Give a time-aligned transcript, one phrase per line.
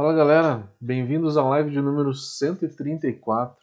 [0.00, 3.54] Fala galera, bem-vindos à live de número 134.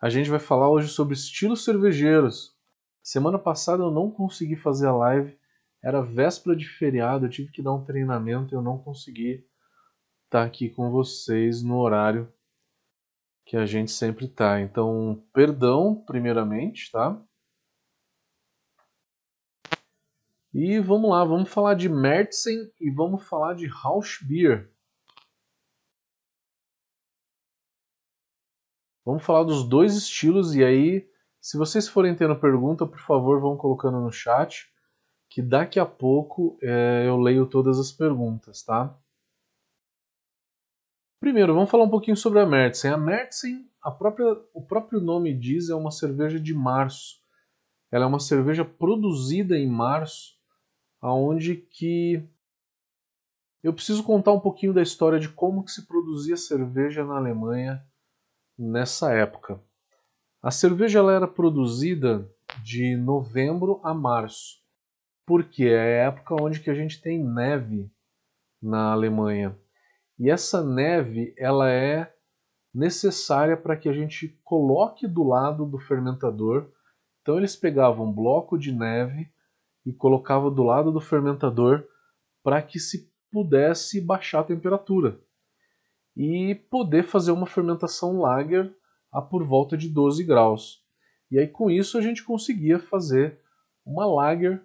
[0.00, 2.56] A gente vai falar hoje sobre estilos cervejeiros.
[3.02, 5.38] Semana passada eu não consegui fazer a live,
[5.84, 9.46] era véspera de feriado, eu tive que dar um treinamento e eu não consegui
[10.24, 12.32] estar aqui com vocês no horário
[13.44, 14.62] que a gente sempre tá.
[14.62, 17.22] Então, perdão, primeiramente, tá?
[20.52, 24.68] E vamos lá, vamos falar de Märzen e vamos falar de Rauschbier.
[29.04, 31.08] Vamos falar dos dois estilos e aí,
[31.40, 34.68] se vocês forem tendo pergunta, por favor, vão colocando no chat,
[35.28, 38.98] que daqui a pouco é, eu leio todas as perguntas, tá?
[41.20, 42.90] Primeiro, vamos falar um pouquinho sobre a Märzen.
[42.90, 47.20] A Märzen, a própria, o próprio nome diz, é uma cerveja de março.
[47.92, 50.39] Ela é uma cerveja produzida em março
[51.00, 52.22] aonde que
[53.62, 57.84] eu preciso contar um pouquinho da história de como que se produzia cerveja na Alemanha
[58.58, 59.60] nessa época.
[60.42, 62.26] A cerveja ela era produzida
[62.62, 64.62] de novembro a março,
[65.26, 67.90] porque é a época onde que a gente tem neve
[68.60, 69.56] na Alemanha.
[70.18, 72.12] E essa neve ela é
[72.72, 76.70] necessária para que a gente coloque do lado do fermentador.
[77.20, 79.30] Então eles pegavam um bloco de neve
[79.84, 81.86] e colocava do lado do fermentador
[82.42, 85.20] para que se pudesse baixar a temperatura
[86.16, 88.74] e poder fazer uma fermentação lager
[89.12, 90.84] a por volta de 12 graus.
[91.30, 93.40] E aí com isso a gente conseguia fazer
[93.84, 94.64] uma lager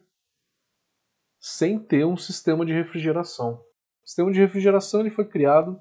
[1.39, 3.63] sem ter um sistema de refrigeração.
[4.03, 5.79] O sistema de refrigeração ele foi criado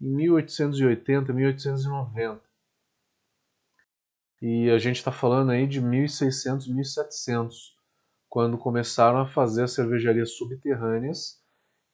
[0.00, 2.42] em 1880, 1890.
[4.40, 7.77] E a gente está falando aí de 1600, 1700
[8.28, 11.42] quando começaram a fazer as cervejarias subterrâneas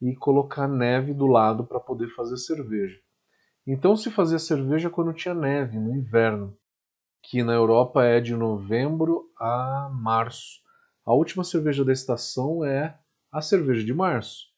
[0.02, 2.98] e colocar neve do lado para poder fazer cerveja.
[3.66, 6.58] Então se fazia cerveja quando tinha neve, no inverno,
[7.22, 10.60] que na Europa é de novembro a março.
[11.06, 12.98] A última cerveja da estação é
[13.30, 14.48] a cerveja de março,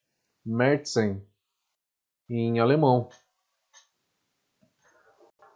[0.44, 1.22] Märzen,
[2.28, 3.08] em alemão.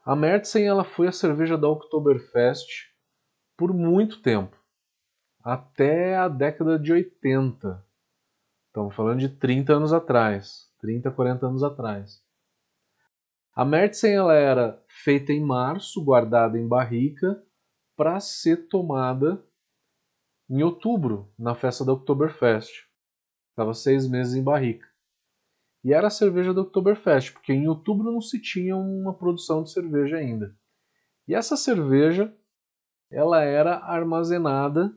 [0.05, 2.91] A Märzen ela foi a cerveja da Oktoberfest
[3.57, 4.60] por muito tempo
[5.43, 7.85] até a década de 80.
[8.67, 12.23] Estamos falando de 30 anos atrás, 30, 40 anos atrás.
[13.55, 17.43] A Märzen ela era feita em março, guardada em barrica,
[17.97, 19.45] para ser tomada
[20.49, 22.89] em outubro, na festa da Oktoberfest.
[23.51, 24.89] Estava seis meses em barrica.
[25.83, 29.73] E era a cerveja da Oktoberfest, porque em outubro não se tinha uma produção de
[29.73, 30.57] cerveja ainda.
[31.27, 32.35] E essa cerveja
[33.11, 34.97] ela era armazenada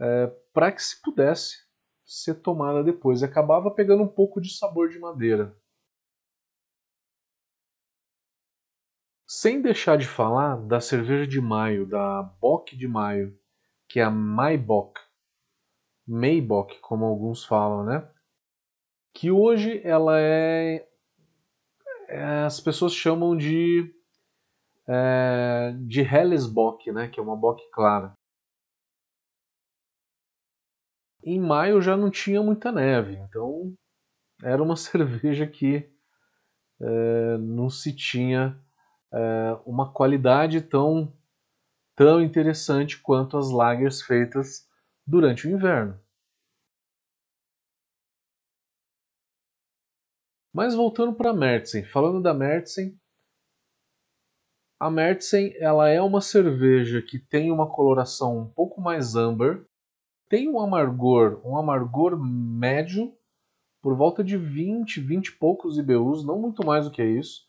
[0.00, 1.66] é, para que se pudesse
[2.04, 3.20] ser tomada depois.
[3.20, 5.56] E acabava pegando um pouco de sabor de madeira.
[9.26, 13.36] Sem deixar de falar da cerveja de maio, da Bock de maio,
[13.88, 15.00] que é a Maibock,
[16.06, 18.08] Maibock, como alguns falam, né?
[19.12, 20.88] Que hoje ela é,
[22.08, 23.92] é as pessoas chamam de
[24.86, 27.08] é, de Hellesbock, né?
[27.08, 28.15] Que é uma bock clara
[31.26, 33.76] em maio já não tinha muita neve, então
[34.42, 35.90] era uma cerveja que
[36.80, 38.56] é, não se tinha
[39.12, 41.12] é, uma qualidade tão,
[41.96, 44.68] tão interessante quanto as lagers feitas
[45.04, 46.00] durante o inverno.
[50.54, 52.98] Mas voltando para a Märzen, falando da Märzen,
[54.80, 59.66] a Märzen ela é uma cerveja que tem uma coloração um pouco mais amber,
[60.28, 63.12] tem um amargor, um amargor médio,
[63.80, 67.42] por volta de 20, 20 e poucos IBUs, não muito mais do que isso.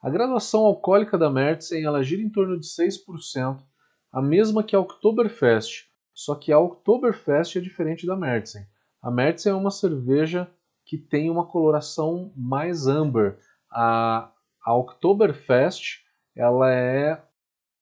[0.00, 3.62] A graduação alcoólica da Märzen ela gira em torno de 6%,
[4.10, 8.66] a mesma que a Oktoberfest, só que a Oktoberfest é diferente da Märzen.
[9.00, 10.50] A Märzen é uma cerveja
[10.84, 13.38] que tem uma coloração mais amber.
[13.70, 14.30] A,
[14.64, 16.02] a Oktoberfest
[16.34, 17.22] ela é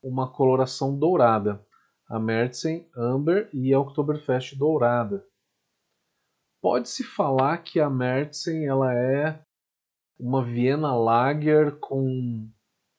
[0.03, 1.65] uma coloração dourada
[2.11, 5.25] a Märzen Amber e a Oktoberfest Dourada.
[6.61, 9.41] Pode-se falar que a Märzen ela é
[10.19, 12.51] uma Viena Lager com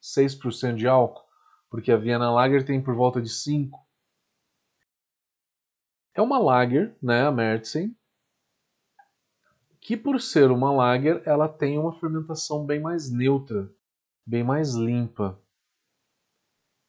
[0.01, 1.27] 6% de álcool,
[1.69, 3.77] porque a Viena Lager tem por volta de 5.
[6.13, 7.95] É uma lager, né, a Märzen,
[9.79, 13.69] que por ser uma lager, ela tem uma fermentação bem mais neutra,
[14.25, 15.41] bem mais limpa.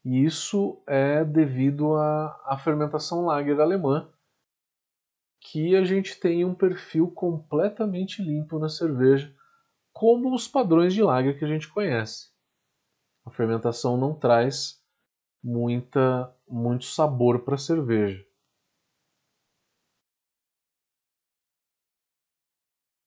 [0.04, 4.12] E isso é devido à, à fermentação lager alemã,
[5.40, 9.34] que a gente tem um perfil completamente limpo na cerveja,
[9.92, 12.30] como os padrões de lager que a gente conhece.
[13.24, 14.82] A fermentação não traz
[15.42, 18.24] muita, muito sabor para a cerveja.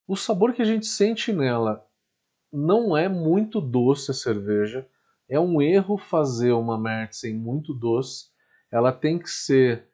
[0.08, 1.86] O sabor que a gente sente nela
[2.52, 4.88] não é muito doce a cerveja.
[5.30, 8.26] É um erro fazer uma Märzen muito doce.
[8.72, 9.90] Ela tem que ser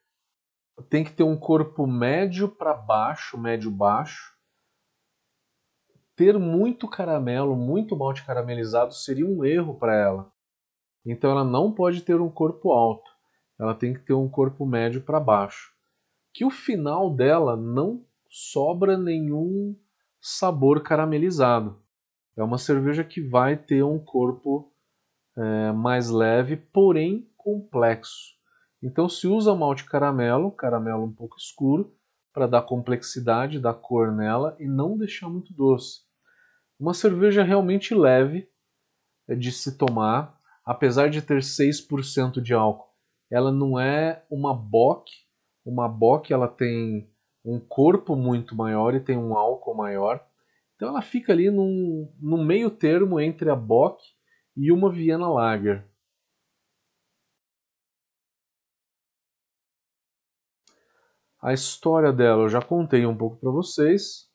[0.89, 4.35] tem que ter um corpo médio para baixo, médio baixo.
[6.15, 10.31] Ter muito caramelo, muito malte caramelizado seria um erro para ela.
[11.05, 13.09] Então ela não pode ter um corpo alto.
[13.59, 15.71] Ela tem que ter um corpo médio para baixo.
[16.33, 19.75] Que o final dela não sobra nenhum
[20.19, 21.81] sabor caramelizado.
[22.35, 24.70] É uma cerveja que vai ter um corpo
[25.37, 28.35] é, mais leve, porém complexo.
[28.81, 31.95] Então se usa malte caramelo, caramelo um pouco escuro,
[32.33, 36.01] para dar complexidade, dar cor nela e não deixar muito doce.
[36.79, 38.49] Uma cerveja realmente leve
[39.27, 42.89] é de se tomar, apesar de ter 6% de álcool.
[43.29, 45.11] Ela não é uma bock,
[45.65, 47.09] uma bock ela tem
[47.43, 50.23] um corpo muito maior e tem um álcool maior.
[50.75, 54.01] Então ela fica ali num meio termo entre a Bock
[54.55, 55.87] e uma Viena Lager.
[61.41, 64.29] A história dela eu já contei um pouco para vocês.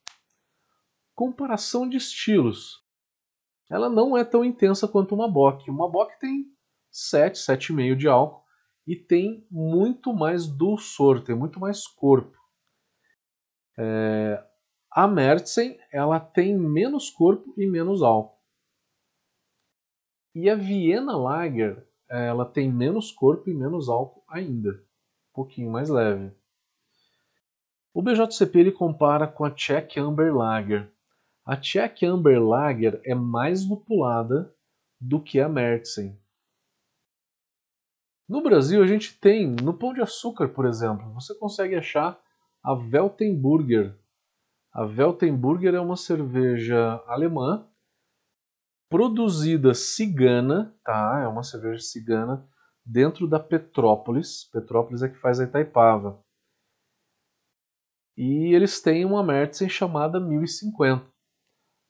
[1.14, 2.84] Comparação de estilos.
[3.70, 5.70] Ela não é tão intensa quanto uma Bock.
[5.70, 6.52] Uma Bock tem
[6.90, 8.44] 7, 7,5 de álcool
[8.86, 12.36] e tem muito mais dulçor, tem muito mais corpo.
[13.78, 14.44] É,
[14.90, 18.35] a Märzen ela tem menos corpo e menos álcool.
[20.38, 25.88] E a Viena Lager ela tem menos corpo e menos álcool ainda, um pouquinho mais
[25.88, 26.30] leve.
[27.94, 30.92] O BJCP ele compara com a Czech Amber Lager.
[31.42, 34.54] A Czech Amber Lager é mais lupulada
[35.00, 36.20] do que a Märzen.
[38.28, 42.20] No Brasil a gente tem, no Pão de Açúcar, por exemplo, você consegue achar
[42.62, 43.98] a Weltenburger.
[44.70, 47.66] A Weltenburger é uma cerveja alemã
[48.88, 51.20] produzida cigana, tá?
[51.22, 52.46] É uma cerveja cigana
[52.84, 54.44] dentro da Petrópolis.
[54.50, 56.22] Petrópolis é que faz a Itaipava.
[58.16, 61.06] E eles têm uma Märzen chamada 1050.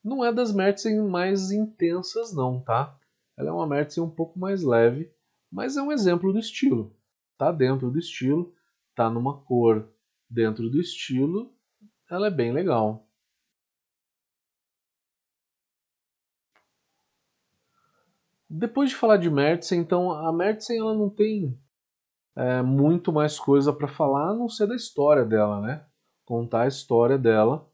[0.03, 2.99] Não é das Märzen mais intensas não, tá?
[3.39, 5.13] Ela é uma Märzen um pouco mais leve,
[5.53, 6.97] mas é um exemplo do estilo.
[7.39, 8.53] Tá dentro do estilo,
[8.95, 9.89] tá numa cor
[10.29, 11.55] dentro do estilo,
[12.11, 13.06] ela é bem legal.
[18.49, 21.59] Depois de falar de Märzen, então a Märzen ela não tem
[22.37, 25.85] é, muito mais coisa para falar a não ser da história dela, né?
[26.25, 27.69] Contar a história dela,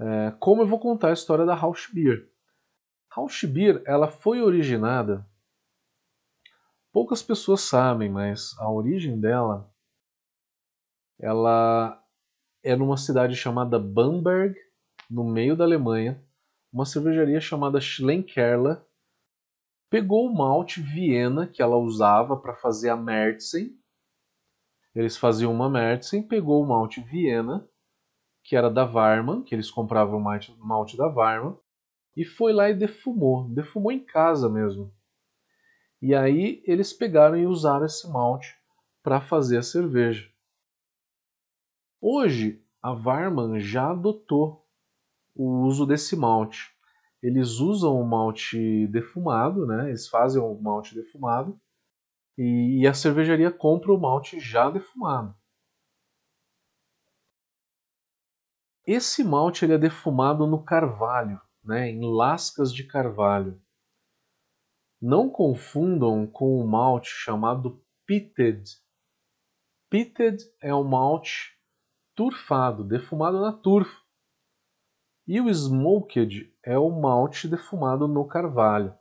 [0.00, 2.28] é, como eu vou contar a história da Rauschbier.
[3.10, 5.26] Rauschbier ela foi originada,
[6.92, 9.72] poucas pessoas sabem, mas a origem dela
[11.20, 12.00] ela
[12.62, 14.56] é numa cidade chamada Bamberg,
[15.10, 16.22] no meio da Alemanha.
[16.72, 18.86] Uma cervejaria chamada Schlenkerla
[19.90, 23.76] pegou o malte Viena que ela usava para fazer a Märzen.
[24.94, 27.68] Eles faziam uma Märzen, pegou o malte Viena,
[28.42, 31.56] que era da Varman, que eles compravam o malte, malte da Varman,
[32.16, 34.92] e foi lá e defumou, defumou em casa mesmo.
[36.00, 38.56] E aí eles pegaram e usaram esse malte
[39.02, 40.30] para fazer a cerveja.
[42.00, 44.66] Hoje, a Varman já adotou
[45.34, 46.77] o uso desse malte.
[47.22, 49.88] Eles usam o malte defumado, né?
[49.88, 51.60] eles fazem o malte defumado
[52.36, 55.34] e, a cervejaria compra o malte já defumado.
[58.86, 61.90] Esse malte ele é defumado no carvalho, né?
[61.90, 63.60] em lascas de carvalho.
[65.00, 68.64] Não confundam com o malte chamado pitted.
[69.90, 71.58] Pitted é um malte
[72.14, 74.07] turfado, defumado na turfa.
[75.28, 78.98] E o smoked é o malte defumado no carvalho.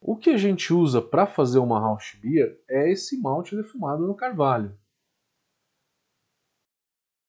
[0.00, 4.16] O que a gente usa para fazer uma house beer é esse malte defumado no
[4.16, 4.76] carvalho.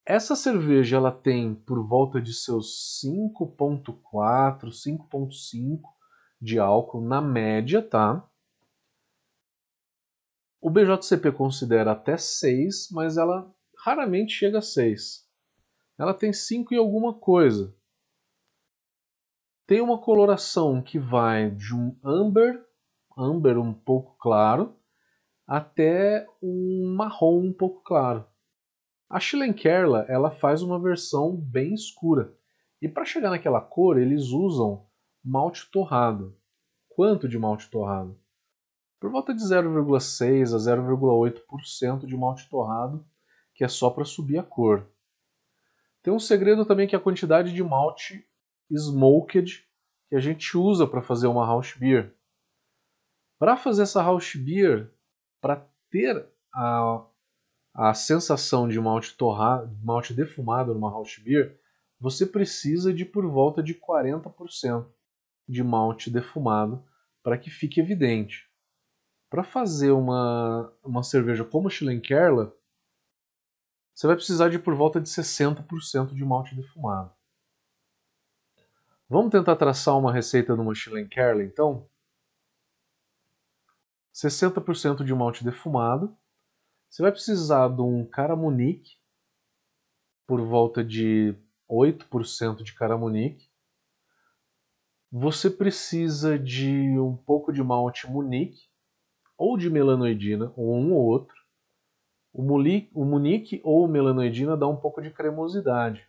[0.04, 5.82] Essa cerveja ela tem por volta de seus 5.4, 5.5
[6.42, 8.28] de álcool na média, tá?
[10.60, 15.27] O BJCP considera até 6, mas ela raramente chega a 6.
[15.98, 17.75] Ela tem 5 e alguma coisa.
[19.66, 22.63] Tem uma coloração que vai de um amber,
[23.18, 24.77] amber um pouco claro,
[25.46, 28.25] até um marrom um pouco claro.
[29.10, 32.34] A Schlenkerla ela faz uma versão bem escura.
[32.82, 34.86] E para chegar naquela cor, eles usam
[35.24, 36.38] malte torrado.
[36.89, 38.20] Quanto de malte torrado?
[39.00, 43.06] Por volta de 0,6 a 0,8% de malte torrado,
[43.54, 44.89] que é só para subir a cor.
[46.08, 48.26] Tem um segredo também que é a quantidade de malte
[48.72, 49.68] smoked
[50.08, 52.16] que a gente usa para fazer uma house beer.
[53.38, 54.90] Para fazer essa house beer,
[55.42, 57.06] para ter a,
[57.74, 61.60] a sensação de malte torrado, malte defumado numa house beer,
[62.00, 64.88] você precisa de por volta de 40%
[65.46, 66.86] de malte defumado
[67.22, 68.50] para que fique evidente.
[69.30, 72.57] Para fazer uma, uma cerveja como Schlenkerla,
[73.98, 77.12] você vai precisar de por volta de 60% de malte defumado.
[79.10, 81.89] Vamos tentar traçar uma receita de uma Schlenkerla, então?
[84.13, 86.16] 60% de malte defumado.
[86.88, 88.98] Você vai precisar de um Caramunique,
[90.27, 91.36] por volta de
[91.68, 93.50] 8% de Caramunique.
[95.12, 98.70] Você precisa de um pouco de malte Munique,
[99.36, 101.37] ou de melanoidina, ou um ou outro.
[102.38, 102.44] O,
[102.94, 106.08] o Munique ou melanoidina dá um pouco de cremosidade,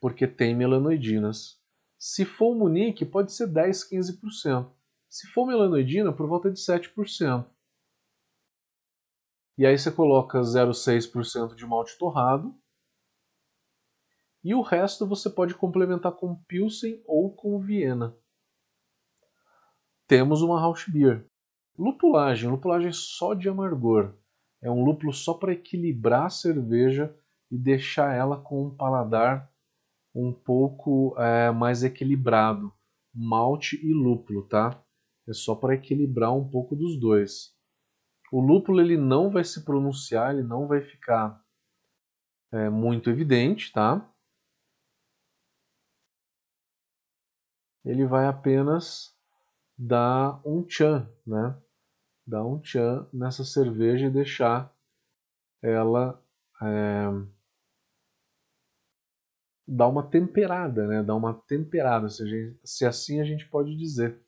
[0.00, 1.62] porque tem melanoidinas.
[1.96, 4.72] Se for o Munique, pode ser 10, 15%.
[5.08, 7.48] Se for melanoidina, por volta de 7%.
[9.56, 12.52] E aí você coloca 0,6% de malte torrado.
[14.42, 18.18] E o resto você pode complementar com Pilsen ou com Viena.
[20.08, 21.24] Temos uma Rausch Beer.
[21.78, 24.18] Lupulagem, lupulagem só de amargor.
[24.64, 27.14] É um lúpulo só para equilibrar a cerveja
[27.50, 29.52] e deixar ela com um paladar
[30.14, 32.72] um pouco é, mais equilibrado.
[33.14, 34.82] Malte e lúpulo, tá?
[35.28, 37.54] É só para equilibrar um pouco dos dois.
[38.32, 41.44] O lúpulo ele não vai se pronunciar, ele não vai ficar
[42.50, 44.10] é, muito evidente, tá?
[47.84, 49.14] Ele vai apenas
[49.76, 51.54] dar um tchan, né?
[52.26, 54.74] Dar um tchan nessa cerveja e deixar
[55.62, 56.22] ela
[56.62, 57.06] é,
[59.66, 61.02] dar uma temperada, né?
[61.02, 64.22] Dar uma temperada, se, gente, se assim a gente pode dizer.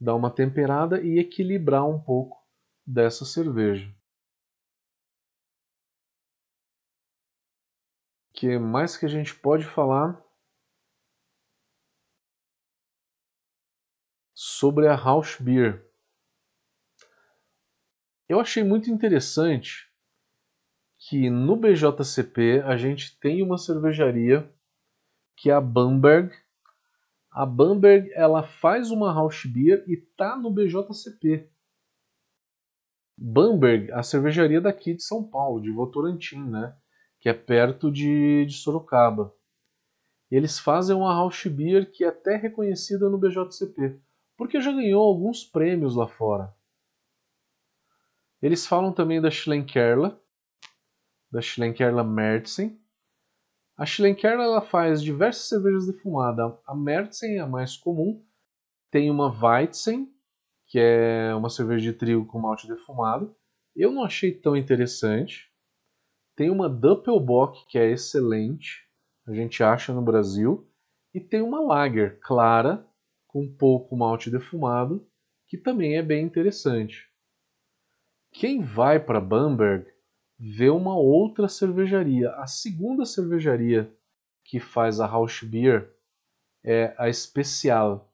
[0.00, 2.44] Dar uma temperada e equilibrar um pouco
[2.86, 3.88] dessa cerveja.
[8.30, 10.20] O que mais que a gente pode falar
[14.34, 15.91] sobre a House Beer?
[18.32, 19.86] Eu achei muito interessante
[20.96, 24.50] que no BJCP a gente tem uma cervejaria
[25.36, 26.34] que é a Bamberg.
[27.30, 31.46] A Bamberg ela faz uma house beer e tá no BJCP.
[33.18, 36.74] Bamberg, a cervejaria daqui de São Paulo, de Votorantim, né?
[37.20, 39.30] Que é perto de, de Sorocaba.
[40.30, 44.00] Eles fazem uma house beer que é até reconhecida no BJCP,
[44.38, 46.50] porque já ganhou alguns prêmios lá fora.
[48.42, 50.20] Eles falam também da Schlenkerla,
[51.30, 52.76] da Schlenkerla Märzen.
[53.78, 56.52] A Schlenkerla ela faz diversas cervejas defumadas.
[56.66, 58.26] A Märzen é a mais comum.
[58.90, 60.12] Tem uma Weizen,
[60.66, 63.34] que é uma cerveja de trigo com malte defumado.
[63.76, 65.48] Eu não achei tão interessante.
[66.34, 68.88] Tem uma Doppelbock, que é excelente.
[69.24, 70.68] A gente acha no Brasil.
[71.14, 72.84] E tem uma Lager clara,
[73.28, 75.06] com pouco malte defumado,
[75.46, 77.11] que também é bem interessante.
[78.32, 79.86] Quem vai para Bamberg
[80.38, 82.30] vê uma outra cervejaria.
[82.32, 83.94] A segunda cervejaria
[84.42, 85.94] que faz a Rausch Beer
[86.64, 88.10] é a Special,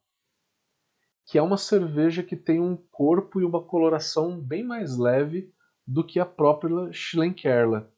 [1.25, 5.53] que é uma cerveja que tem um corpo e uma coloração bem mais leve
[5.87, 7.91] do que a própria Schlenkerla.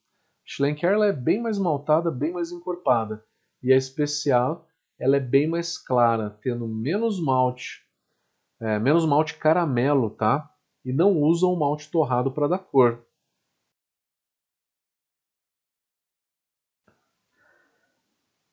[0.44, 3.24] Schlenkerla é bem mais maltada, bem mais encorpada,
[3.62, 7.82] e a Special ela é bem mais clara, tendo menos malte,
[8.60, 10.50] é, menos malte caramelo, tá?
[10.84, 13.04] E não usam malte torrado para dar cor.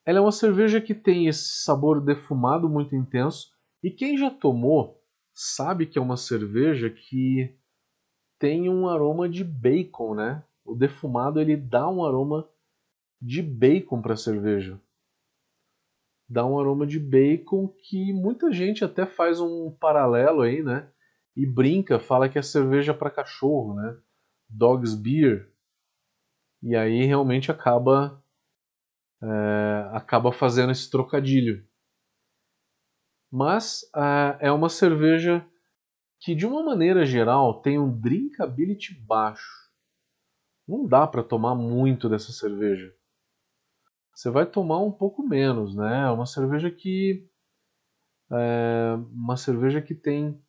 [0.06, 3.52] Ela é uma cerveja que tem esse sabor defumado muito intenso
[3.84, 5.04] e quem já tomou
[5.34, 7.54] sabe que é uma cerveja que
[8.40, 10.44] tem um aroma de bacon, né?
[10.64, 12.48] O defumado ele dá um aroma
[13.22, 14.80] de bacon para a cerveja.
[16.30, 20.90] Dá um aroma de bacon que muita gente até faz um paralelo aí, né?
[21.38, 23.96] E brinca, fala que é cerveja para cachorro, né?
[24.50, 25.54] Dog's beer.
[26.64, 28.24] E aí realmente acaba
[29.22, 31.64] é, acaba fazendo esse trocadilho.
[33.32, 35.46] Mas é, é uma cerveja
[36.20, 39.70] que de uma maneira geral tem um drinkability baixo.
[40.68, 42.92] Não dá para tomar muito dessa cerveja.
[44.12, 46.08] você vai tomar um pouco menos, né?
[46.08, 47.30] É uma cerveja que
[48.32, 50.42] é uma cerveja que tem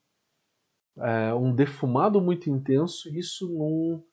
[1.00, 4.04] é, um defumado muito intenso isso não,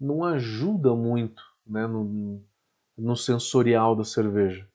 [0.00, 2.44] não ajuda muito né, no,
[2.96, 4.68] no sensorial da cerveja.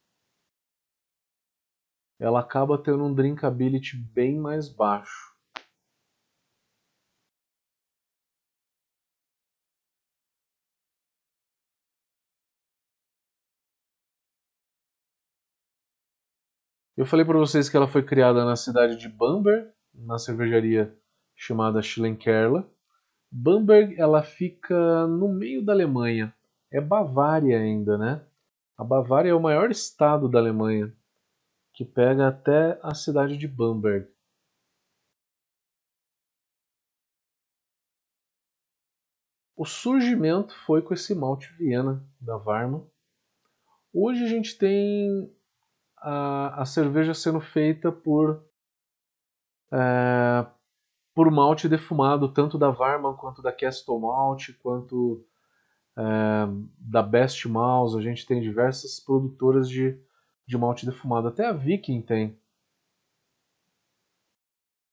[2.20, 5.34] Ela acaba tendo um drinkability bem mais baixo.
[16.96, 20.96] Eu falei para vocês que ela foi criada na cidade de Bamberg, na cervejaria
[21.36, 22.70] chamada Schlenkerla.
[23.32, 26.34] Bamberg ela fica no meio da Alemanha,
[26.72, 28.26] é Bavária ainda, né?
[28.78, 30.96] A Bavária é o maior estado da Alemanha,
[31.74, 34.08] que pega até a cidade de Bamberg.
[39.56, 42.86] O surgimento foi com esse malte Viena da Varma.
[43.94, 45.32] Hoje a gente tem
[45.98, 48.44] a, a cerveja sendo feita por
[49.72, 50.46] é,
[51.14, 55.26] por malte defumado, tanto da Varman quanto da Castle Malt, quanto
[55.98, 56.04] é,
[56.78, 57.98] da Best Mouse.
[57.98, 60.00] A gente tem diversas produtoras de,
[60.46, 61.28] de malte defumado.
[61.28, 62.38] Até a Viking tem.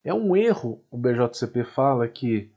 [0.02, 2.50] É um erro, o BJCP fala que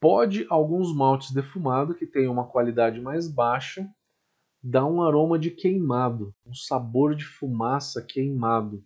[0.00, 3.86] pode alguns maltes defumados que têm uma qualidade mais baixa
[4.62, 8.84] dá um aroma de queimado, um sabor de fumaça queimado.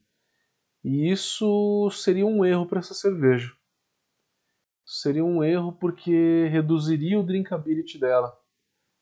[0.82, 3.52] E isso seria um erro para essa cerveja.
[4.86, 8.34] Seria um erro porque reduziria o drinkability dela.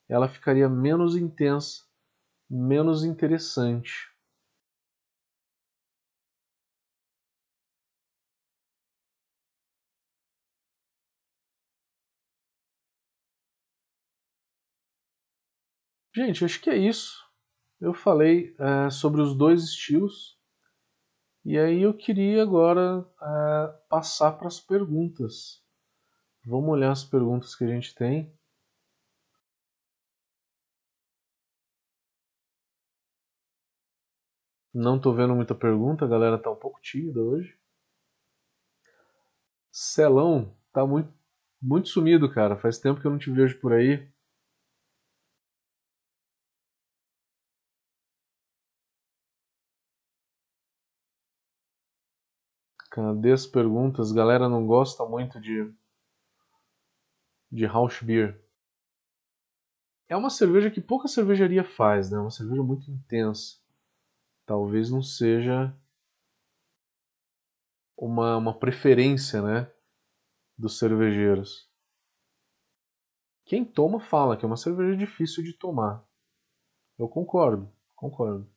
[0.09, 1.83] Ela ficaria menos intensa,
[2.49, 4.09] menos interessante.
[16.15, 17.23] Gente, acho que é isso.
[17.81, 20.37] Eu falei é, sobre os dois estilos.
[21.45, 25.62] E aí eu queria agora é, passar para as perguntas.
[26.45, 28.31] Vamos olhar as perguntas que a gente tem.
[34.73, 37.57] Não estou vendo muita pergunta, a galera está um pouco tímida hoje.
[39.71, 41.13] Celão, tá muito,
[41.61, 42.55] muito sumido, cara.
[42.55, 44.07] Faz tempo que eu não te vejo por aí.
[52.91, 54.11] Cadê as perguntas?
[54.11, 55.69] Galera não gosta muito de
[57.53, 58.43] de house beer.
[60.09, 62.17] É uma cerveja que pouca cervejaria faz, né?
[62.17, 63.61] É uma cerveja muito intensa.
[64.43, 65.73] Talvez não seja
[67.95, 69.71] uma, uma preferência, né,
[70.57, 71.71] dos cervejeiros.
[73.45, 76.03] Quem toma fala que é uma cerveja difícil de tomar.
[76.97, 78.51] Eu concordo, concordo.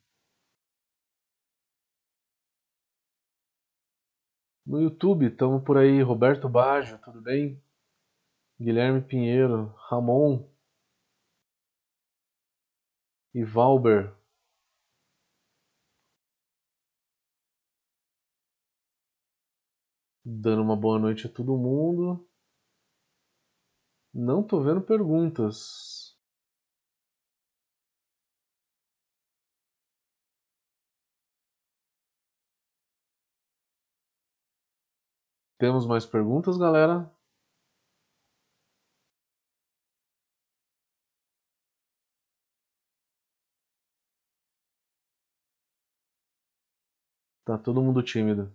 [4.64, 7.62] No YouTube, estamos por aí, Roberto Baggio, tudo bem?
[8.60, 10.46] Guilherme Pinheiro, Ramon
[13.34, 14.14] e Valber.
[20.24, 22.26] Dando uma boa noite a todo mundo.
[24.12, 26.16] Não tô vendo perguntas.
[35.58, 37.10] Temos mais perguntas, galera?
[47.46, 48.52] Tá todo mundo tímido.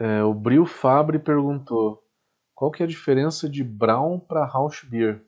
[0.00, 2.02] É, o Bril Fabre perguntou:
[2.52, 5.24] qual que é a diferença de Brown para House Beer?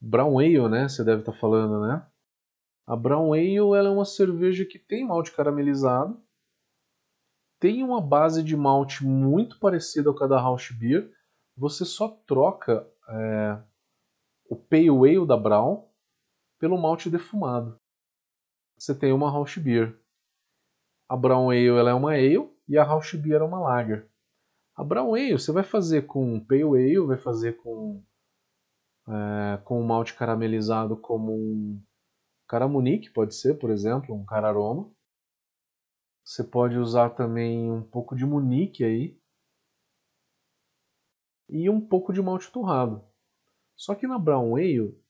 [0.00, 0.88] Brown Ale, né?
[0.88, 2.06] Você deve estar tá falando, né?
[2.86, 6.22] A Brown Ale ela é uma cerveja que tem malte caramelizado
[7.62, 11.14] tem uma base de malte muito parecida com a da Rausch Beer,
[11.56, 13.62] você só troca é,
[14.50, 15.88] o Pale Ale da Brown
[16.58, 17.78] pelo malte defumado.
[18.82, 19.96] Você tem uma Rausch Beer.
[21.08, 24.10] A Brown Ale ela é uma Ale e a Rausch Beer é uma Lager.
[24.74, 28.02] A Brown Ale você vai fazer com Pale Ale, vai fazer com
[29.06, 31.80] é, com um malte caramelizado como um
[32.48, 34.92] Caramunique, pode ser, por exemplo, um Cararoma.
[36.24, 39.16] Você pode usar também um pouco de munique aí.
[41.48, 43.00] E um pouco de malte torrado.
[43.76, 45.00] Só que na Brown Ale,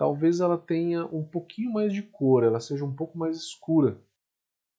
[0.00, 4.02] talvez ela tenha um pouquinho mais de cor, ela seja um pouco mais escura.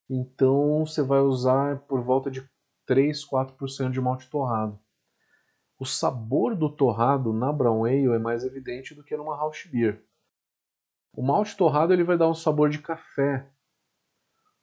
[0.10, 2.44] Então você vai usar por volta de
[2.88, 4.80] 3, 4% de malte torrado.
[5.78, 10.04] o sabor do torrado na Brown Ale é mais evidente do que numa House Beer.
[11.14, 13.48] O malte torrado ele vai dar um sabor de café,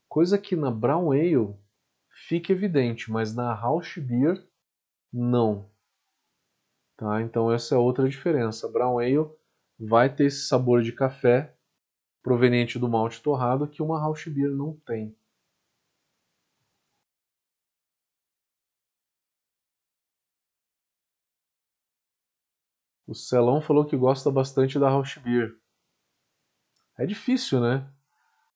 [0.09, 1.55] coisa que na Brown Ale
[2.27, 4.45] fica evidente, mas na House Beer
[5.13, 5.71] não.
[6.97, 7.23] Tá?
[7.23, 8.69] Então essa é outra diferença.
[8.69, 9.38] Brown Ale
[9.79, 11.57] vai ter esse sabor de café
[12.23, 15.17] proveniente do malte torrado que uma House Beer não tem.
[23.07, 25.57] O Celão falou que gosta bastante da House Beer.
[26.99, 27.91] É difícil, né?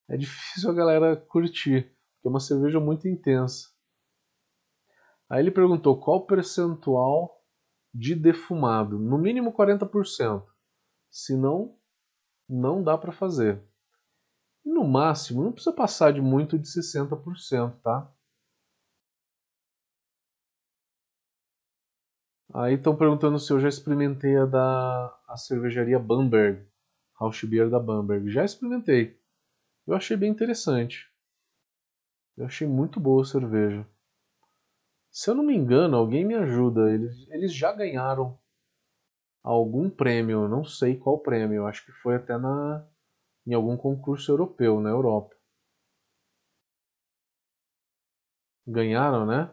[0.09, 1.85] É difícil a galera curtir,
[2.17, 3.71] porque é uma cerveja muito intensa.
[5.31, 7.43] Aí ele perguntou qual o percentual
[7.95, 8.99] de defumado.
[8.99, 10.52] No mínimo 40%.
[11.13, 11.79] Senão,
[12.49, 13.63] não dá para fazer.
[14.65, 18.11] E no máximo, não precisa passar de muito de 60%, tá?
[22.55, 26.67] Aí estão perguntando se eu já experimentei a da a cervejaria Bamberg,
[27.19, 28.31] House Beer da Bamberg.
[28.31, 29.19] Já experimentei.
[29.87, 31.11] Eu achei bem interessante.
[32.37, 33.87] Eu achei muito boa a cerveja.
[35.11, 36.91] Se eu não me engano, alguém me ajuda.
[36.93, 38.39] Eles, eles já ganharam
[39.43, 41.67] algum prêmio, não sei qual prêmio.
[41.67, 42.85] Acho que foi até na
[43.47, 45.35] em algum concurso europeu na Europa.
[48.67, 49.49] Ganharam, né?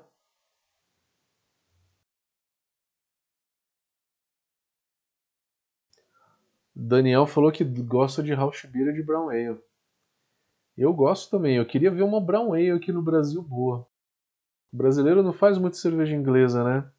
[6.76, 9.60] Daniel falou que gosta de House Beer e de Brown Ale.
[10.76, 11.58] Eu gosto também.
[11.58, 13.88] Eu queria ver uma Brown Ale aqui no Brasil boa.
[14.74, 16.92] O brasileiro não faz muito cerveja inglesa, né?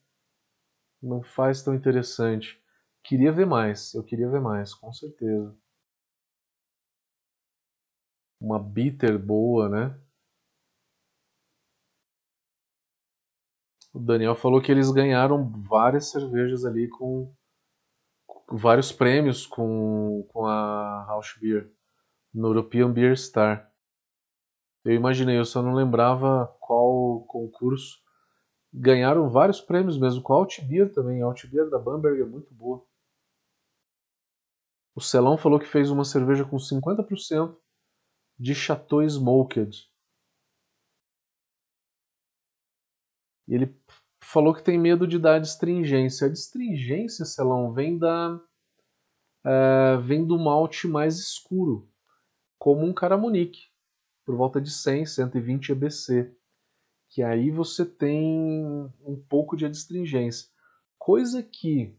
[1.03, 2.59] Não faz tão interessante.
[3.03, 3.95] Queria ver mais.
[3.95, 5.55] Eu queria ver mais, com certeza.
[8.41, 10.01] Uma bitter boa, né?
[13.93, 17.35] O Daniel falou que eles ganharam várias cervejas ali com
[18.49, 21.71] vários prêmios com, com a House Beer
[22.33, 23.71] no European Beer Star.
[24.85, 27.99] Eu imaginei, eu só não lembrava qual concurso.
[28.73, 31.23] Ganharam vários prêmios mesmo, com a Altbier também.
[31.23, 32.85] A Altbier da Bamberg é muito boa.
[34.95, 37.57] O Celão falou que fez uma cerveja com 50%
[38.39, 39.89] de Chateau Smoked.
[43.47, 43.77] E ele
[44.23, 46.27] falou que tem medo de dar distringência.
[46.27, 48.41] A distringência, Celão, vem da
[49.45, 51.91] é, vem do malte mais escuro,
[52.59, 53.69] como um Caramunique,
[54.25, 56.37] por volta de 100, 120 EBC,
[57.09, 60.49] que aí você tem um pouco de adstringência,
[60.99, 61.99] coisa que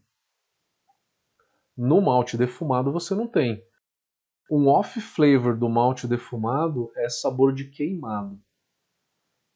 [1.76, 3.64] no malte defumado você não tem.
[4.50, 8.38] Um off flavor do malte defumado é sabor de queimado,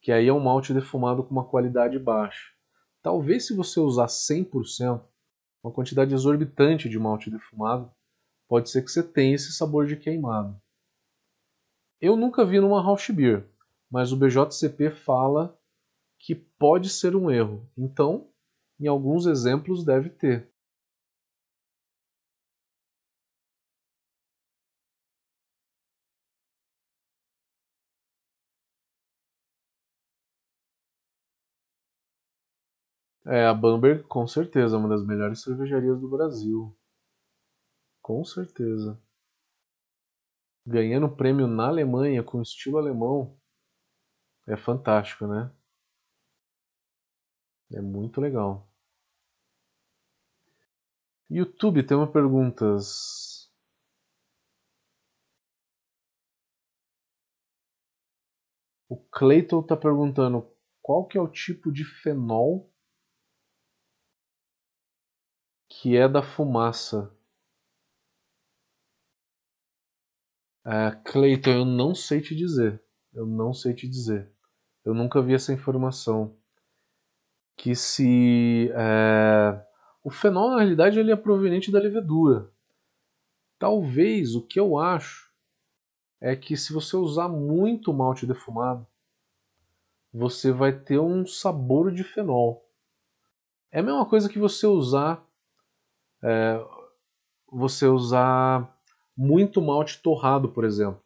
[0.00, 2.52] que aí é um malte defumado com uma qualidade baixa.
[3.02, 5.04] Talvez se você usar 100%,
[5.62, 7.92] uma quantidade exorbitante de malte defumado,
[8.48, 10.60] pode ser que você tenha esse sabor de queimado.
[12.00, 13.50] Eu nunca vi numa house beer,
[13.90, 15.58] mas o BJCP fala
[16.18, 17.68] que pode ser um erro.
[17.76, 18.30] Então,
[18.78, 20.52] em alguns exemplos deve ter.
[33.28, 36.76] É, a Bamberg com certeza é uma das melhores cervejarias do Brasil.
[38.00, 39.02] Com certeza.
[40.64, 43.36] Ganhando prêmio na Alemanha com estilo alemão
[44.46, 45.50] é fantástico, né?
[47.72, 48.68] É muito legal.
[51.28, 53.50] YouTube tem uma perguntas.
[58.88, 60.48] O Clayton está perguntando
[60.80, 62.72] qual que é o tipo de fenol
[65.80, 67.12] que é da fumaça.
[70.64, 72.82] Uh, Cleiton, eu não sei te dizer.
[73.12, 74.32] Eu não sei te dizer.
[74.84, 76.34] Eu nunca vi essa informação.
[77.56, 78.70] Que se.
[78.74, 79.66] É...
[80.02, 82.50] O fenol, na realidade, ele é proveniente da levedura.
[83.58, 85.30] Talvez o que eu acho
[86.20, 88.86] é que se você usar muito malte defumado,
[90.12, 92.66] você vai ter um sabor de fenol.
[93.70, 95.25] É a mesma coisa que você usar
[96.22, 96.64] é,
[97.50, 98.74] você usar
[99.16, 101.02] muito malte torrado, por exemplo.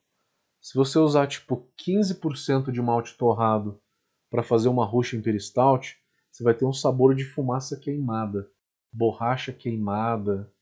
[0.60, 3.80] Se você usar tipo 15% de malte torrado
[4.30, 5.98] para fazer uma Russian Stout,
[6.30, 8.50] você vai ter um sabor de fumaça queimada,
[8.92, 10.52] borracha queimada.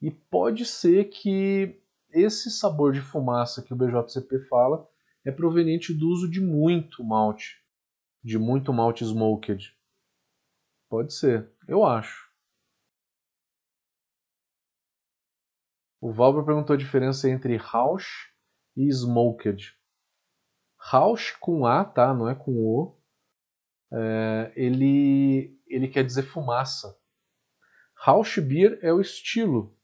[0.00, 4.88] E pode ser que esse sabor de fumaça que o BJCP fala
[5.24, 7.62] é proveniente do uso de muito malte,
[8.22, 9.74] de muito malte smoked.
[10.88, 12.25] Pode ser, eu acho.
[16.06, 18.32] O Valber perguntou a diferença entre Rausch
[18.76, 19.76] e Smoked.
[20.78, 22.14] Rausch com A, tá?
[22.14, 22.96] Não é com O.
[23.92, 26.96] É, ele, ele quer dizer fumaça.
[27.92, 29.76] Rausch Beer é o estilo,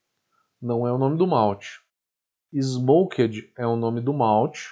[0.60, 1.80] não é o nome do malte.
[2.52, 4.68] Smoked é o nome do malte,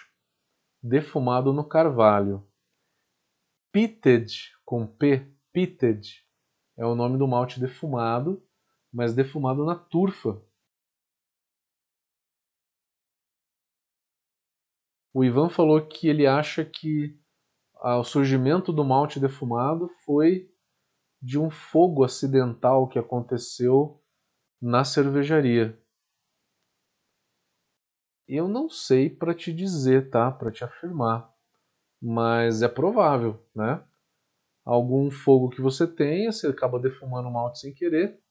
[0.81, 2.47] defumado no carvalho.
[3.73, 6.25] Pitted, com P, pitted,
[6.77, 8.41] é o nome do malte defumado,
[8.93, 10.41] mas defumado na turfa.
[15.13, 17.19] O Ivan falou que ele acha que
[17.77, 20.49] ah, o surgimento do malte defumado foi
[21.21, 24.01] de um fogo acidental que aconteceu
[24.61, 25.79] na cervejaria.
[28.29, 30.31] Eu não sei para te dizer, tá?
[30.31, 31.35] Para te afirmar,
[32.01, 33.85] mas é provável, né?
[34.65, 38.23] Algum fogo que você tenha, você acaba defumando o malte sem querer,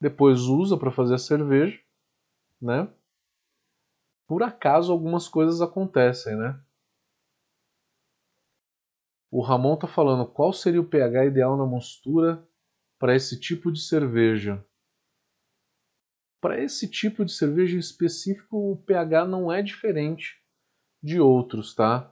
[0.00, 1.80] depois usa para fazer a cerveja,
[2.60, 2.88] né?
[4.26, 6.60] Por acaso algumas coisas acontecem, né?
[9.30, 12.46] O Ramon tá falando qual seria o pH ideal na mostura
[12.98, 14.64] para esse tipo de cerveja.
[16.40, 20.40] Para esse tipo de cerveja em específico, o pH não é diferente
[21.02, 22.10] de outros, tá?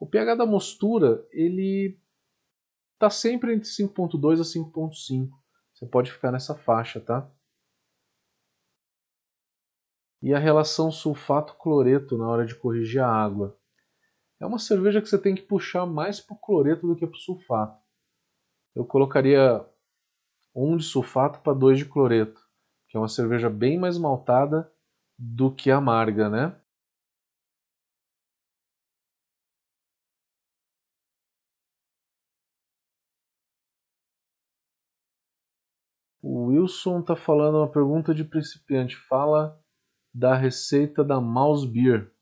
[0.00, 1.98] O pH da mostura, ele
[2.98, 5.30] tá sempre entre 5.2 a 5.5.
[5.72, 7.30] Você pode ficar nessa faixa, tá?
[10.24, 13.54] E a relação sulfato-cloreto na hora de corrigir a água.
[14.40, 17.14] É uma cerveja que você tem que puxar mais para o cloreto do que para
[17.14, 17.78] o sulfato.
[18.74, 19.62] Eu colocaria
[20.56, 22.40] um de sulfato para dois de cloreto,
[22.88, 24.72] que é uma cerveja bem mais maltada
[25.18, 26.58] do que amarga, né?
[36.22, 38.96] O Wilson está falando uma pergunta de principiante.
[38.96, 39.62] Fala
[40.14, 42.12] da receita da Mouse Beer.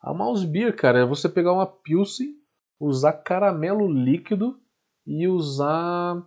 [0.00, 2.36] A Mouse Beer, cara, é você pegar uma Pilsen,
[2.78, 4.62] usar caramelo líquido
[5.04, 6.24] e usar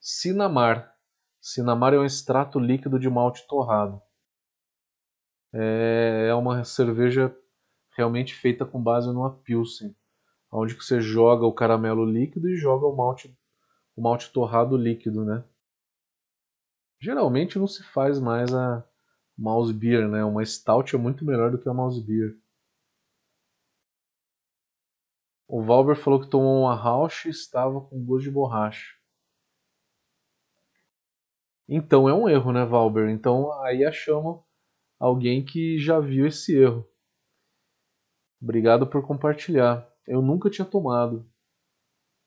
[0.00, 0.96] Sinamar.
[1.40, 4.00] Sinamar é um extrato líquido de malte torrado.
[5.52, 7.36] É, é uma cerveja
[7.96, 9.94] realmente feita com base numa Pilsen,
[10.50, 13.36] onde você joga o caramelo líquido e joga o malte,
[13.94, 15.44] o malte torrado líquido, né?
[17.00, 18.84] Geralmente não se faz mais a,
[19.36, 20.24] mouse beer, né?
[20.24, 22.36] Uma stout é muito melhor do que a mouse beer.
[25.48, 28.96] O Valber falou que tomou uma Rausch e estava com gosto de borracha.
[31.68, 33.08] Então é um erro, né, Valber?
[33.08, 34.40] Então aí achamos
[34.98, 36.88] alguém que já viu esse erro.
[38.40, 39.88] Obrigado por compartilhar.
[40.06, 41.28] Eu nunca tinha tomado.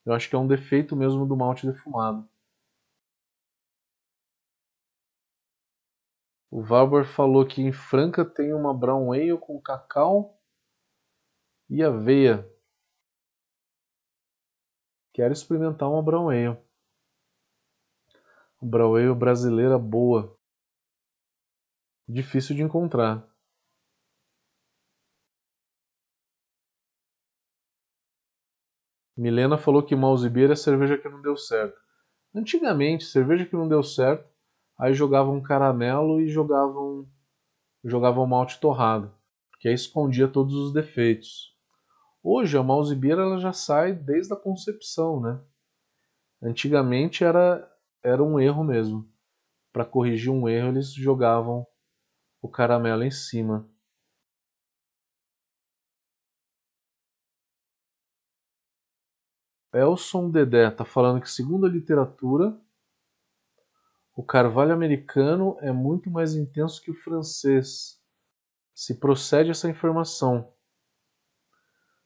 [0.06, 2.28] Eu acho que é um defeito mesmo do malte defumado.
[6.52, 10.36] O Valber falou que em Franca tem uma brown ale com cacau
[11.70, 12.50] e aveia.
[15.14, 16.58] Quero experimentar uma brown ale.
[18.60, 20.36] Brown ale brasileira boa.
[22.08, 23.30] Difícil de encontrar.
[29.16, 29.96] Milena falou que
[30.32, 31.80] beer é cerveja que não deu certo.
[32.34, 34.38] Antigamente, cerveja que não deu certo
[34.80, 37.06] aí jogavam caramelo e jogavam
[37.84, 39.13] jogavam malte torrado,
[39.60, 41.56] que aí escondia todos os defeitos.
[42.24, 42.63] Hoje a
[42.96, 45.42] beer ela já sai desde a concepção, né?
[46.42, 47.70] Antigamente era
[48.02, 49.08] era um erro mesmo.
[49.74, 51.68] Para corrigir um erro eles jogavam
[52.42, 53.70] o caramelo em cima.
[59.74, 62.60] Elson Dedé está falando que segundo a literatura
[64.19, 67.97] o carvalho americano é muito mais intenso que o francês.
[68.75, 70.51] Se procede essa informação.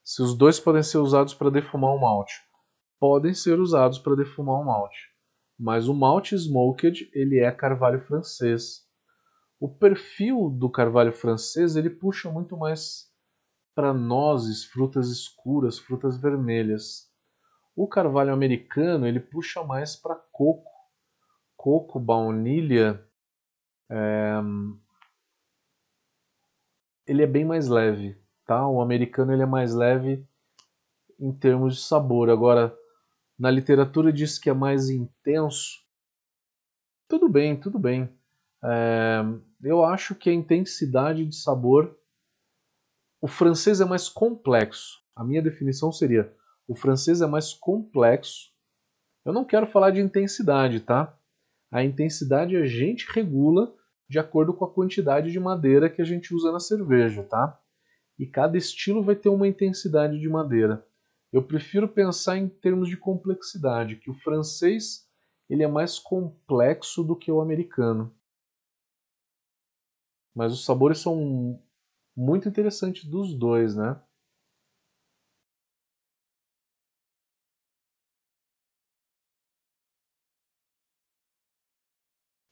[0.04, 2.40] Se os dois podem ser usados para defumar o malte,
[3.00, 5.10] podem ser usados para defumar o malte.
[5.58, 8.88] Mas o malte smoked ele é carvalho francês.
[9.60, 13.12] O perfil do carvalho francês ele puxa muito mais
[13.74, 17.12] para nozes, frutas escuras, frutas vermelhas.
[17.76, 20.73] O carvalho americano ele puxa mais para coco
[21.64, 23.02] coco, baunilha,
[23.90, 24.34] é...
[27.08, 28.68] ele é bem mais leve, tá?
[28.68, 30.28] O americano ele é mais leve
[31.18, 32.30] em termos de sabor.
[32.30, 32.78] Agora,
[33.40, 35.82] na literatura diz que é mais intenso.
[37.08, 38.10] Tudo bem, tudo bem.
[38.62, 39.22] É...
[39.64, 41.98] eu acho que a intensidade de sabor,
[43.22, 45.02] o francês é mais complexo.
[45.16, 46.36] A minha definição seria:
[46.68, 48.52] o francês é mais complexo
[49.24, 51.18] Eu não quero falar de intensidade, tá?
[51.74, 53.74] A intensidade a gente regula
[54.08, 57.60] de acordo com a quantidade de madeira que a gente usa na cerveja, tá?
[58.20, 60.86] E cada estilo vai ter uma intensidade de madeira.
[61.32, 65.10] Eu prefiro pensar em termos de complexidade, que o francês
[65.50, 68.16] ele é mais complexo do que o americano.
[70.36, 71.60] Mas os sabores são
[72.16, 74.00] muito interessantes dos dois, né?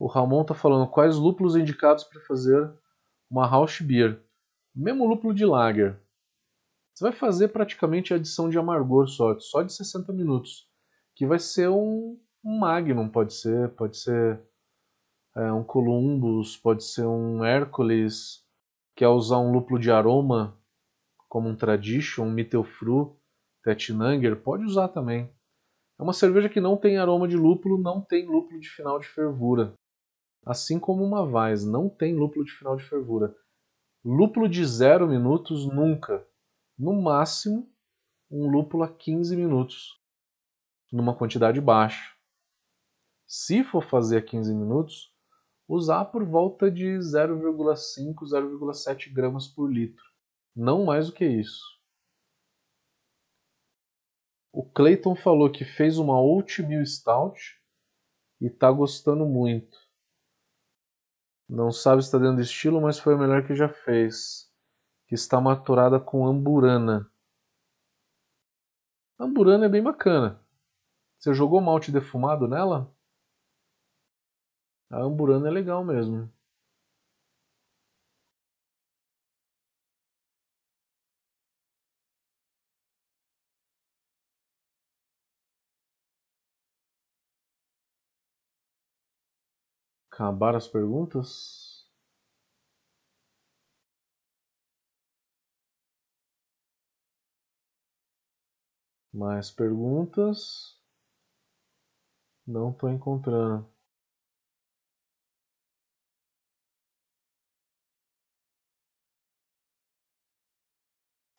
[0.01, 2.73] O Ramon está falando quais lúpulos indicados para fazer
[3.29, 4.19] uma Rausch Beer.
[4.73, 5.95] Mesmo lúpulo de lager.
[6.91, 10.67] Você vai fazer praticamente a adição de amargor só, só de 60 minutos.
[11.15, 14.41] Que vai ser um, um Magnum, pode ser, pode ser
[15.35, 18.43] é, um Columbus, pode ser um Hércules.
[18.95, 20.59] Quer usar um lúpulo de aroma,
[21.29, 23.19] como um Tradition, um Mittelfru,
[23.63, 25.31] Tettnanger, pode usar também.
[25.99, 29.05] É uma cerveja que não tem aroma de lúpulo, não tem lúpulo de final de
[29.05, 29.75] fervura.
[30.45, 33.35] Assim como uma Weiss não tem lúpulo de final de fervura.
[34.03, 36.27] Lúpulo de zero minutos nunca.
[36.77, 37.71] No máximo,
[38.29, 40.01] um lúpulo a 15 minutos,
[40.91, 42.15] numa quantidade baixa.
[43.27, 45.13] Se for fazer a 15 minutos,
[45.67, 50.03] usar por volta de 0,5, 0,7 gramas por litro.
[50.55, 51.63] Não mais do que isso.
[54.51, 57.39] O Clayton falou que fez uma Oatmeal Stout
[58.41, 59.77] e está gostando muito.
[61.51, 64.49] Não sabe se está dentro do estilo, mas foi a melhor que já fez.
[65.05, 67.11] Que está maturada com amburana.
[69.19, 70.41] Amburana é bem bacana.
[71.19, 72.89] Você jogou malte defumado nela?
[74.89, 76.31] A amburana é legal mesmo.
[90.21, 91.89] Acabaram as perguntas?
[99.11, 100.79] Mais perguntas?
[102.45, 103.67] Não estou encontrando.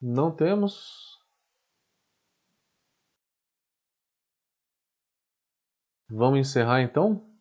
[0.01, 1.21] Não temos.
[6.09, 7.32] Vamos encerrar então?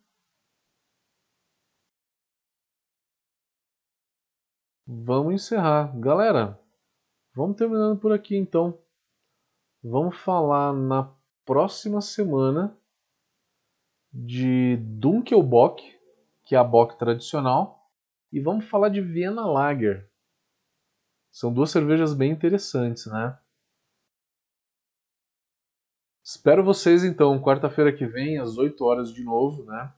[4.94, 5.98] Vamos encerrar.
[5.98, 6.60] Galera,
[7.34, 8.78] vamos terminando por aqui então.
[9.82, 11.10] Vamos falar na
[11.46, 12.76] próxima semana
[14.12, 15.82] de Dunkelbock,
[16.44, 17.90] que é a Bock tradicional,
[18.30, 20.10] e vamos falar de Vienna Lager.
[21.30, 23.38] São duas cervejas bem interessantes, né?
[26.22, 29.92] Espero vocês então, quarta-feira que vem, às 8 horas de novo, né?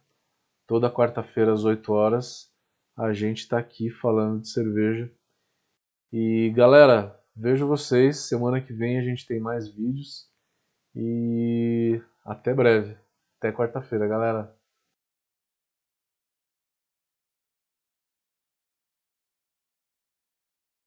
[0.68, 2.53] Toda quarta-feira às 8 horas
[2.96, 5.10] a gente está aqui falando de cerveja.
[6.12, 8.18] E galera, vejo vocês.
[8.28, 10.28] Semana que vem a gente tem mais vídeos.
[10.94, 12.96] E até breve.
[13.38, 14.56] Até quarta-feira, galera.